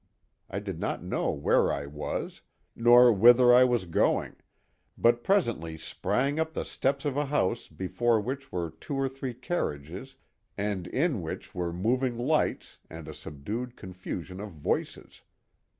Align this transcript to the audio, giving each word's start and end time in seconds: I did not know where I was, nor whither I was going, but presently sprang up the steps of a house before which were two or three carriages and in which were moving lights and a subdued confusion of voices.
I 0.49 0.57
did 0.57 0.79
not 0.79 1.03
know 1.03 1.29
where 1.29 1.71
I 1.71 1.85
was, 1.85 2.41
nor 2.75 3.13
whither 3.13 3.53
I 3.53 3.63
was 3.63 3.85
going, 3.85 4.35
but 4.97 5.23
presently 5.23 5.77
sprang 5.77 6.39
up 6.39 6.55
the 6.55 6.65
steps 6.65 7.05
of 7.05 7.17
a 7.17 7.27
house 7.27 7.67
before 7.67 8.19
which 8.19 8.51
were 8.51 8.71
two 8.71 8.95
or 8.95 9.07
three 9.07 9.35
carriages 9.35 10.15
and 10.57 10.87
in 10.87 11.21
which 11.21 11.53
were 11.53 11.71
moving 11.71 12.17
lights 12.17 12.79
and 12.89 13.07
a 13.07 13.13
subdued 13.13 13.75
confusion 13.75 14.39
of 14.39 14.49
voices. 14.53 15.21